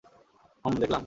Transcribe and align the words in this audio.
হুম, 0.65 0.73
দেখলাম। 0.73 0.99